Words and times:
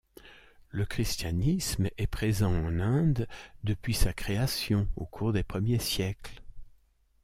Le 0.69 0.83
christianisme 0.83 1.91
est 1.99 2.07
présent 2.07 2.49
en 2.51 2.79
Inde 2.79 3.27
depuis 3.63 3.93
sa 3.93 4.13
création 4.13 4.87
au 4.95 5.05
cours 5.05 5.31
des 5.31 5.43
premiers 5.43 5.77
siècles. 5.77 6.41